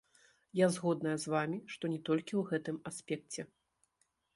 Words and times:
Я 0.59 0.69
згодная 0.77 1.13
з 1.23 1.35
вамі, 1.35 1.59
што 1.75 1.93
не 1.97 2.03
толькі 2.09 2.33
ў 2.41 2.53
гэтым 2.53 2.85
аспекце. 2.93 3.41